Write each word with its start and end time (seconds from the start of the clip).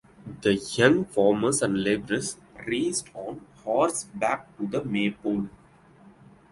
The 0.41 0.55
young 0.55 1.05
farmers 1.05 1.61
and 1.61 1.83
laborers 1.83 2.35
raced 2.65 3.11
on 3.13 3.45
horseback 3.63 4.47
to 4.57 4.65
the 4.65 4.83
maypole. 4.83 5.47